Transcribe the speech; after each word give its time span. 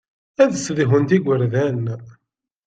Ad 0.43 0.51
ssedhunt 0.57 1.15
igerdan. 1.17 1.83